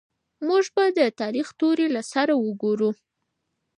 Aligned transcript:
موږ 0.47 0.65
به 0.75 0.83
د 0.97 0.99
تاريخ 1.21 1.47
توري 1.59 1.87
له 1.95 2.01
سره 2.11 2.33
ګورو. 2.61 2.91